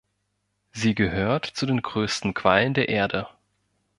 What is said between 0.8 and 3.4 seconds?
gehört zu den größten Quallen der Erde.